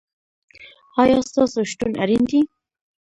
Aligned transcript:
ایا 1.01 1.19
ستاسو 1.29 1.59
شتون 1.71 1.91
اړین 2.03 2.21
دی؟ 2.29 2.39